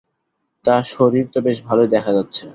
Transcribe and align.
তা, 0.65 0.75
শরীর 0.87 1.25
তো 1.33 1.39
বেশ 1.41 1.57
ভালোই 1.63 1.87
দেখা 1.87 2.11
যাচ্ছে। 2.13 2.43